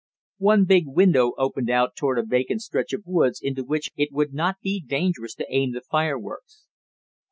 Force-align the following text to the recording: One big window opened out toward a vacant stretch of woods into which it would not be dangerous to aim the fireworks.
One 0.39 0.65
big 0.65 0.85
window 0.87 1.33
opened 1.37 1.69
out 1.69 1.95
toward 1.95 2.17
a 2.17 2.25
vacant 2.25 2.63
stretch 2.63 2.91
of 2.91 3.03
woods 3.05 3.39
into 3.39 3.63
which 3.63 3.91
it 3.95 4.11
would 4.11 4.33
not 4.33 4.55
be 4.59 4.79
dangerous 4.81 5.35
to 5.35 5.45
aim 5.55 5.73
the 5.73 5.81
fireworks. 5.81 6.65